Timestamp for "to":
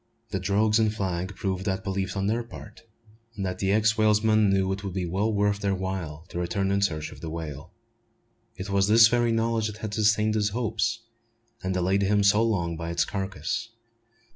6.29-6.39